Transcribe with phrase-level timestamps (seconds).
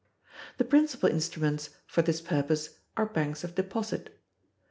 [0.57, 4.19] The principal instruments for this purpose are banks of deposit.